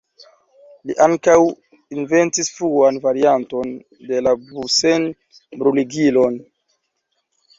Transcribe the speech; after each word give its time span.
Li 0.91 0.93
ankaŭ 1.05 1.33
inventis 1.97 2.49
fruan 2.55 2.97
varianton 3.03 3.75
de 4.11 4.23
la 4.29 4.33
Bunsen-bruligilon. 4.47 6.41